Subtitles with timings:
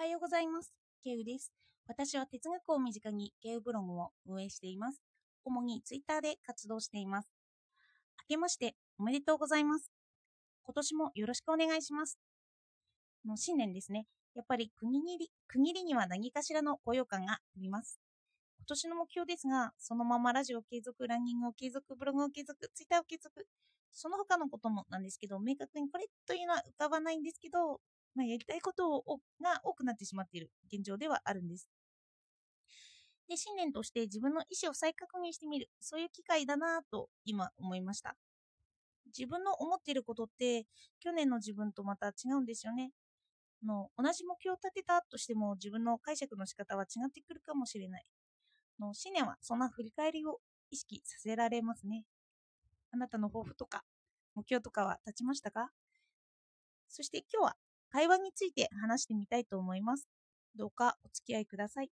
[0.00, 0.72] はようございます。
[1.04, 1.52] ケウです。
[1.86, 5.02] 私は哲学を身近にケウブログを運営しています。
[5.44, 7.28] 主にツイッターで活動しています。
[8.30, 9.92] 明けましておめでとうございます。
[10.62, 12.18] 今年もよろしくお願いします。
[13.26, 14.06] もう新年ですね。
[14.34, 18.00] やっぱり区切り区切りには何かしらの高揚感があります。
[18.56, 23.46] 今年の目標ですが、そのままラジオ継続、ランニングを継続、ブログを継続、ツイッターを継続、
[23.92, 27.82] その他のこともなんですけど、明確にこれというのは浮かばないんですけど、
[28.14, 31.68] まあ、やりたいことをが多くなってしまっている現状ではあるんです。
[33.28, 38.16] で、新年として自分の意思を再確認してみる、そういう機会だなぁと今思いました。
[39.06, 40.66] 自分の思っていることって
[41.00, 42.92] 去年の自分とまた違うんですよね。
[43.64, 48.04] の同じ目標を立てたとしても自分の解釈の仕方は違ってくるかもしれない。
[48.78, 50.40] の新年はそんな振り返りを
[50.70, 52.04] 意識させられますね。
[52.92, 53.84] あなたの抱負とか
[54.34, 55.70] 目標とかは立ちましたか？
[56.88, 57.56] そして今日は
[57.90, 60.08] 会話について話してみたいと思います。
[60.56, 61.90] どうかお付き合いください。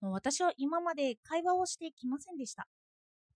[0.00, 2.66] 私は今まで会話をしてきませんでした。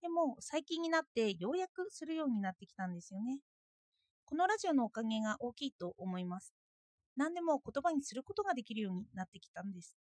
[0.01, 3.39] でも最近になってようやくするようになってきたんですよね。
[4.25, 6.53] このラジオのおかげが大きいと思います。
[7.17, 9.95] 何でも言葉にすることができるようになってきたんです。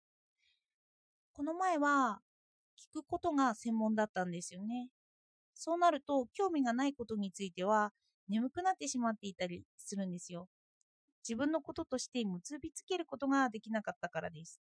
[1.33, 2.19] この前は
[2.77, 4.89] 聞くことが専門だったんですよね。
[5.53, 7.91] そうなると興味がないことについては
[8.29, 10.47] 眠くなってしまっていたりするんですよ。
[11.27, 14.61] 自分のこととして結びつけることができなかったからです。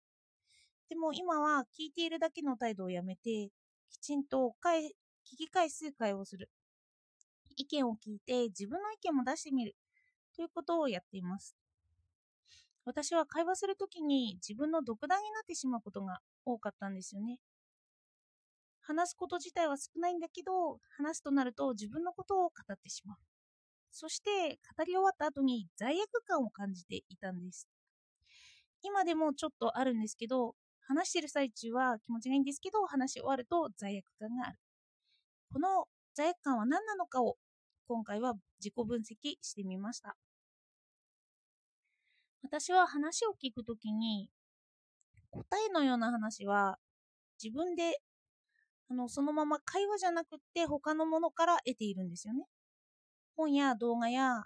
[0.89, 3.51] でも今は聞いているだけの態度をやめて、
[3.91, 6.48] きちんと聞き返す会話をする。
[7.57, 9.77] 意見を聞いて自分の意見も出してみる。
[10.35, 11.55] ということをやっています。
[12.85, 17.39] 私は会話するときに自分の独断になってしまうことが多かったんですよね。
[18.83, 23.34] 話すこと自体は少ないんだけど、話すとなると自分のことを語ってしまう。
[23.95, 27.69] そして語り終わった後に罪悪感を感じていたんです。
[28.83, 34.59] 今でもちょっとあるんですけど、話してる最中は気持ちがいいんですけど、話し終わると罪悪感がある。
[35.53, 37.36] この罪悪感は何なのかを
[37.86, 40.17] 今回は自己分析してみました。
[42.42, 44.29] 私は話を聞くときに
[45.30, 46.79] 答えのような話は
[47.40, 48.01] 自分で
[48.90, 52.45] あのそのまま会話じゃなくって他のものから得ているんですよね。
[53.36, 54.45] 本や動画や、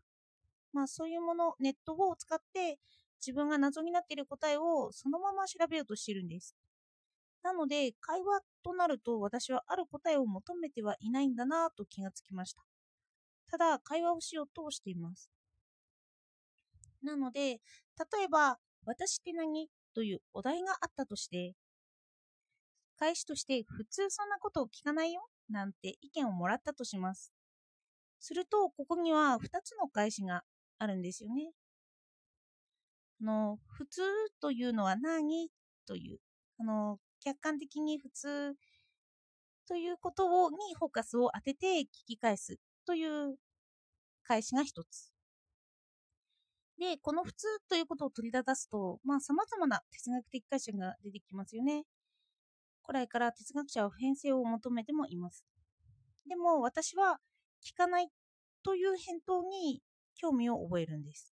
[0.72, 2.78] まあ、そういうもの、ネットを使って
[3.21, 6.54] 自分が謎になっている答えをそのまま調べようとしているんです。
[7.43, 12.62] なので、会話となると私はある答えを求めてはいないんだなと気がつきました。
[13.50, 15.31] ただ、会話をしようとしています。
[17.03, 17.59] なので、例
[18.25, 19.69] えば、私って何？
[19.94, 21.55] というお題があったとして、
[22.99, 25.26] 返しとして普通そんなことを聞かないよ？
[25.49, 27.32] なんて意見をもらったとします。
[28.21, 30.43] すると、ここには2つの返しが
[30.79, 31.53] あるんですよね。
[33.21, 34.03] の普通
[34.41, 35.51] というのは何？
[35.87, 36.19] という
[36.61, 38.55] あの客観的に普通
[39.67, 43.37] ということをにフォーカスを当てて聞き返すという
[44.23, 45.12] 返しが一つ。
[46.79, 51.85] で、この普通ということを取り立たすと、まあ様々な哲学的解釈が出てきますよね。
[52.87, 55.45] 古来から哲学者は普遍性を求めてもいます。
[56.29, 57.19] でも私は
[57.65, 58.09] 聞かない
[58.63, 59.83] という返答に
[60.15, 61.35] 興味を覚えるんです。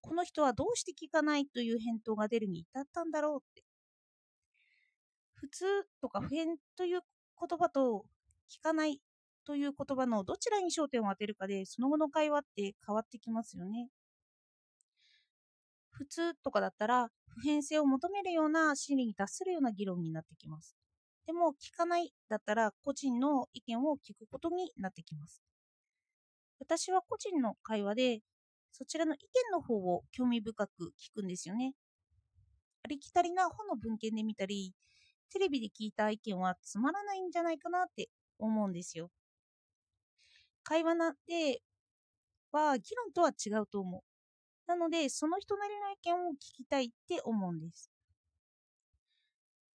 [0.00, 3.64] この人はどうして聞かないという返答が出るに至ったんだろうって。
[5.34, 5.64] 普通
[6.00, 7.00] とか普遍という
[7.40, 8.04] 言葉と
[8.50, 9.00] 聞かない
[9.44, 13.88] という言葉のどちらに焦点を当てるかでその後の会話って変わってきますよね。
[15.90, 20.76] 普通とかだったら普遍性を求めるような心理に達するような議論になってきます。
[21.26, 25.42] でも聞かないだったら個人の意見を聞くことになってきます。
[26.58, 28.20] 私は個人の会話で
[28.72, 31.74] そちらの意見の方を興味深く聞くんですよね。
[32.82, 34.74] ありきたりな本の文献で見たり、
[35.30, 38.08] テレビで聞いた意見はつまらないんじゃないかなって
[38.38, 39.10] 思うんですよ。
[40.64, 41.62] 会話なんて
[42.52, 44.02] は議論とは違うと思う。
[44.66, 47.93] なので、その人なりの意見を聞きたいって思うんです。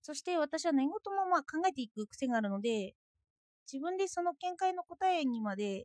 [0.09, 2.95] そして私は何事もまあ考えていく癖があるので、
[3.71, 5.85] 自分でその見解の答えにまで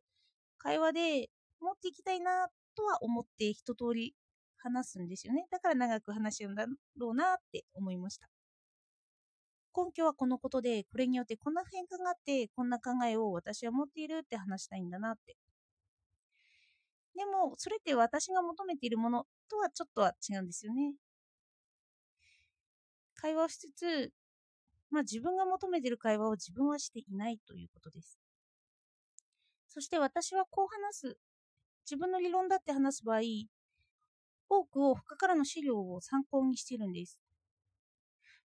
[0.58, 1.30] 会話で
[1.60, 4.16] 持っていきたいなとは思って一通り
[4.60, 5.46] 話すんですよね。
[5.52, 6.66] だから長く話し合うんだ
[6.98, 8.30] ろうなって思いました。
[9.75, 15.36] 根拠はこのことで、これによってこんな変化があって、こんな考えを私は持っているって話したいんだなって。
[17.16, 20.94] でも、それって私が求めているものとはちょっとは違うんですよね。
[23.24, 24.12] 会話をしつつ、
[24.92, 28.20] まあ自分が求めている会話を自分はしていないということです。
[29.70, 31.18] そして私はこう話す。
[31.90, 33.22] 自分の理論だって話す場合、
[34.50, 37.18] 多くを他からの資料を参考にしているんです。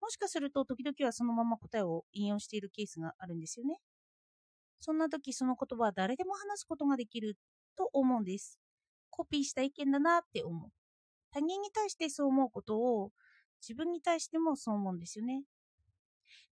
[0.02, 3.78] もしかすると時々はそのまま答えを引用しているケースがあるんですよね。
[4.80, 7.36] そんな時その言葉は誰でも話すことができる
[7.76, 8.58] と思うんです。
[9.10, 10.72] コピーした意見だなって思う。
[11.32, 13.12] 他人に対してそう思うことを
[13.62, 15.44] 自分に対してもそう思うんですよね。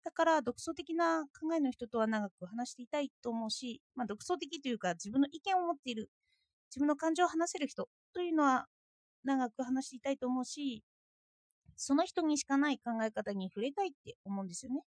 [0.04, 6.10] だから独創的な考えの人とは長く話していたいと思うし、まあ、独創的というか自分の意見を持っている、
[6.70, 8.66] 自分の感情を話せる人というのは
[9.24, 10.84] 長く話していたいと思うし、
[11.76, 14.82] その人にしかない考え方に触れたいって思うんですよね。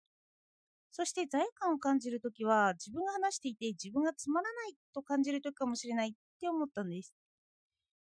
[0.90, 7.14] そして罪悪感を感じるときは自分が話していて自分がつまらないと感じるときかもしれないって思ったんです。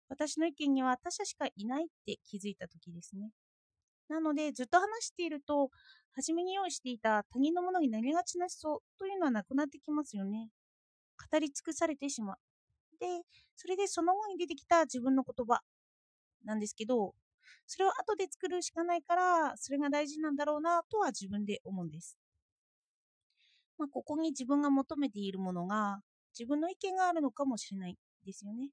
[0.09, 3.31] 私の意見には他者しかいないって気づいたときですね。
[4.09, 5.71] なのでずっと話していると
[6.15, 10.49] 初めに用意していた他人のものになりがちな思想というのはなくなってきますよね。
[11.31, 12.37] 語り尽くされてしまう。
[12.99, 13.07] で、
[13.55, 15.61] それでその後に出てきた自分の言葉
[16.45, 17.15] なんですけど、
[17.67, 22.17] それを後で作るしかないから、それが大事なんだろうなとは自分で思うんです。
[23.79, 26.01] まあ、ここに自分が求めているものが、
[26.39, 28.71] 自分の意見があるのかもしれないですよね。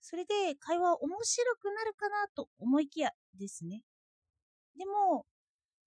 [0.00, 3.82] それで会話面白くなるかなと思いきやですね。
[4.76, 5.26] でも、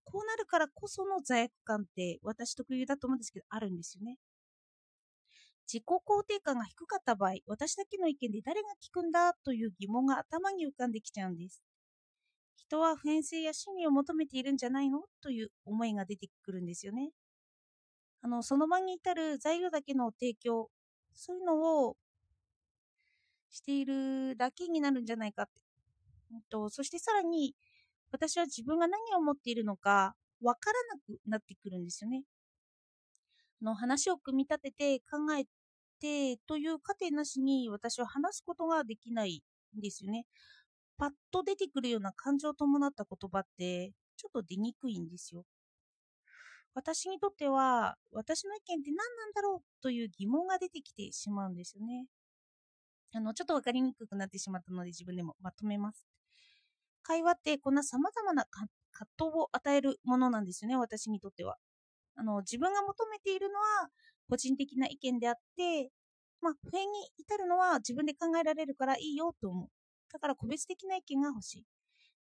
[0.05, 4.17] こうなるからこその罪悪感って私特有だと思うんですけど、あるんですよね。
[5.71, 11.61] 自己肯定感が低かった場合、私だけの意見で誰が聞くんだという疑問が頭に浮かんできちゃうんです。
[12.55, 15.03] 人は普遍性や真理を求めているんじゃないの？
[15.21, 17.11] という思いが出てくるんですよね。
[18.21, 20.69] あの、その場に至る材料だけの提供、
[21.13, 21.97] そういうのを
[23.49, 25.51] しているだけになるんじゃないかって。
[26.49, 27.55] とそしてさらに、
[28.11, 32.23] 私は自分が何を思っているのかわからなくなってくるんですよね。
[33.61, 35.45] の話を組み立てて考え
[35.99, 39.41] てという過程なしに私は話すことができない
[39.77, 40.25] んですよね。
[40.97, 45.43] パッと出てくるような感情を伴った言葉ってちょっと出にくいんですよ。
[46.73, 52.05] 私にとっては私の意見って何なんだろうという疑問が出てきてしまうんですよね。
[53.13, 56.05] あの、ちょっと分かりにくくなってしまったので自分でもまとめます。
[57.07, 58.69] 会話ってこんな様々な葛
[59.17, 61.55] 藤を与えるものなんですよね、私にとっては。
[62.15, 63.89] あの、自分が求めているのは
[64.29, 65.89] 個人的な意見であって、
[66.41, 69.69] まあ、不変に至るのは自分で考えられるからいいよと思う。
[70.11, 71.65] だから個別的な意見が欲しい。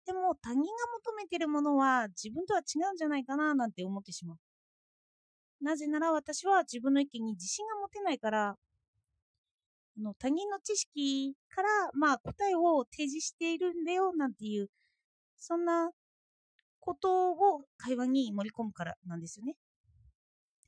[0.05, 0.65] でも他人が
[1.03, 4.37] 求めているものは自分とは違うんじゃないかななんて思ってしまう。
[5.61, 8.55] なぜなら私は自分の意見に自信が持てないから、
[9.97, 14.69] あの他人の知識から、まあ、答えを提示しているんだよなんていう
[15.37, 15.91] そんな
[16.79, 19.55] ことを会話に盛り込むからなんですよね。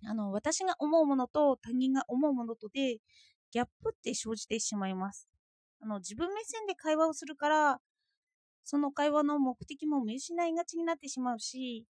[0.05, 2.97] あの、私が思うものと他人が思うものとで、
[3.51, 5.27] ギャップって生じてしまいます。
[5.81, 7.79] あの、自分目線で会話をするから、
[8.63, 11.85] その会話の目的も見失いがちになってしまうし、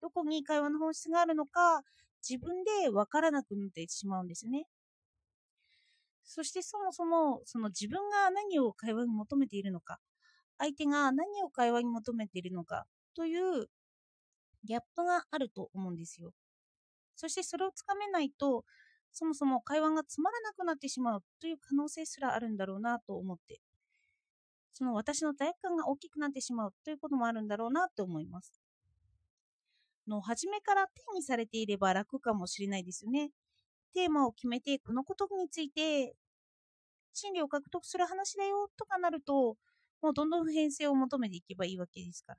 [0.00, 1.82] どこに会話の本質があるのか、
[2.28, 4.66] 自分でわからなくなってしまうんですよね。
[6.26, 9.98] そしてそもそも、その自分が何を会話に求めているのか、
[10.58, 13.66] 相手が何を会話に求めているのかという
[14.64, 16.32] ギャップがあると思うんですよ。
[17.14, 18.64] そしてそれをつかめないと、
[19.12, 23.60] そもそも会話がつまらなくなってしまうという可能性すらあるんだろうなと思って、
[24.74, 28.60] その私の罪悪感が大きくなってしまうということもあるんだろうなと思います。
[30.06, 33.30] の初めから定義されていれば楽かもしれないですよね。
[33.96, 36.14] テーマを決めて、このことについて
[37.14, 39.56] 真理を獲得する話だよとかなると、
[40.02, 42.38] もうどんどん普遍性を求めていけばいいわけですから。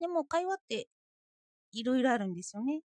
[0.00, 0.88] でも会話って
[1.72, 2.82] いろいろあるんですよね。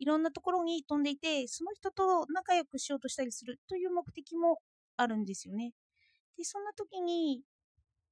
[0.00, 4.60] いろんなところに飛んでいて、その人と仲良くしようとしたりするという目的も
[4.96, 5.72] あるんですよね。
[6.36, 7.42] で、そんな時に、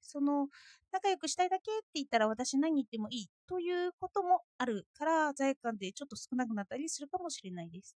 [0.01, 0.49] その、
[0.93, 7.97] 仲良くしたいだけって言ったら私何言ってもいいということもあるから、罪悪感でちょっと少なくなったりするかもしれないです。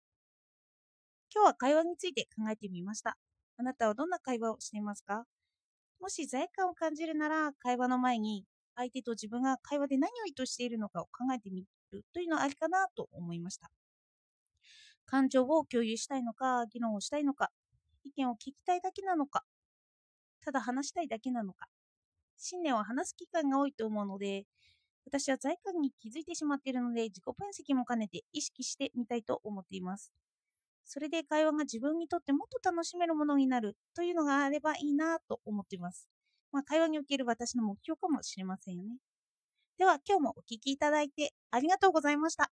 [1.32, 3.16] 今日は会話について考えてみました。
[3.56, 5.24] あなたはどんな会話をしていますか？
[6.00, 11.60] もし罪悪感を感じるなら、会話の前に相手と自分が会話で何を意図しているのかを考えてみ
[11.92, 13.70] るというのはありかなと思いました。
[15.04, 17.50] 感情を共有したいのか、議論をしたいのか、
[18.04, 19.44] 意見を聞きたいだけなのか、
[20.42, 21.66] ただ話したいだけなのか、
[22.40, 24.46] 信念を話す機会が多いと思うので、
[25.06, 30.12] 私は罪感に気づいてしまっているので、自己分析も兼ねて意識してみたいと思っています。
[30.84, 36.08] それで会話が自分にとってもっと楽しめるものになるというのがあればいいなと思っています。
[36.52, 38.96] まあ、会話における私の目標かもしれませんよね。
[39.78, 42.50] では今日もお聴きいただいてありがとうございました。